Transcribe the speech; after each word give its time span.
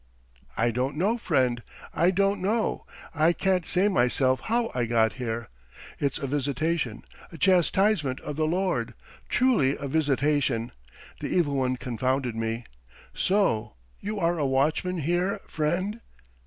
"I 0.57 0.71
don't 0.71 0.97
know, 0.97 1.19
friend, 1.19 1.61
I 1.93 2.09
don't 2.09 2.41
know. 2.41 2.87
I 3.13 3.33
can't 3.33 3.67
say 3.67 3.87
myself 3.87 4.39
how 4.39 4.71
I 4.73 4.85
got 4.85 5.13
here. 5.21 5.49
It's 5.99 6.17
a 6.17 6.25
visitation. 6.25 7.05
A 7.31 7.37
chastisement 7.37 8.19
of 8.21 8.35
the 8.35 8.47
Lord. 8.47 8.95
Truly 9.29 9.77
a 9.77 9.87
visitation, 9.87 10.71
the 11.19 11.27
evil 11.27 11.55
one 11.55 11.77
confounded 11.77 12.35
me. 12.35 12.65
So 13.13 13.75
you 13.99 14.19
are 14.19 14.39
a 14.39 14.45
watchman 14.47 15.01
here, 15.01 15.39
friend?" 15.47 16.01